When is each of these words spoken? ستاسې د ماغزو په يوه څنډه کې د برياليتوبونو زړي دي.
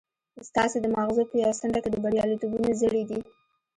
ستاسې 0.49 0.77
د 0.81 0.85
ماغزو 0.95 1.23
په 1.29 1.35
يوه 1.41 1.53
څنډه 1.59 1.79
کې 1.83 1.89
د 1.91 1.95
برياليتوبونو 2.03 2.69
زړي 2.81 3.03
دي. 3.09 3.19